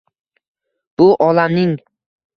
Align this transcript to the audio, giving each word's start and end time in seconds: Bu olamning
Bu 0.99 1.15
olamning 1.19 1.79